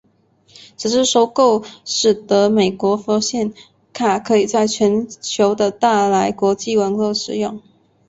[0.77, 3.53] 此次收购使得美国发现
[3.93, 7.61] 卡可以在全球的大来国际网络使用。